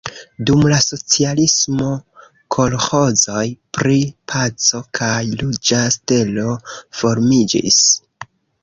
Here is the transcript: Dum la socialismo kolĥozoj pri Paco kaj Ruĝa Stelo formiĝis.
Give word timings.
Dum 0.49 0.61
la 0.69 0.77
socialismo 0.85 1.89
kolĥozoj 2.57 3.45
pri 3.79 4.01
Paco 4.33 4.83
kaj 5.01 5.15
Ruĝa 5.45 5.87
Stelo 5.99 6.57
formiĝis. 7.03 7.83